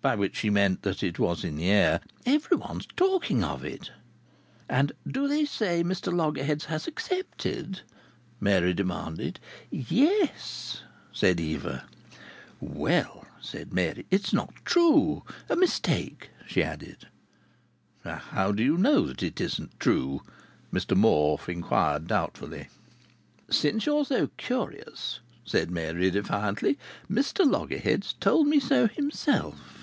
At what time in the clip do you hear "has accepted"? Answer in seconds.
6.66-7.82